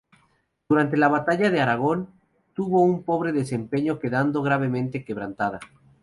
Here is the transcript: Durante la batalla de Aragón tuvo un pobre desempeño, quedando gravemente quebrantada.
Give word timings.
Durante 0.67 0.97
la 0.97 1.09
batalla 1.09 1.51
de 1.51 1.61
Aragón 1.61 2.09
tuvo 2.55 2.81
un 2.81 3.03
pobre 3.03 3.31
desempeño, 3.31 3.99
quedando 3.99 4.41
gravemente 4.41 5.05
quebrantada. 5.05 5.59